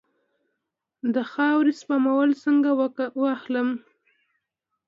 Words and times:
د 1.13 1.15
خاورې 1.31 1.73
سمپل 1.81 2.29
څنګه 2.43 2.69
واخلم؟ 3.21 3.69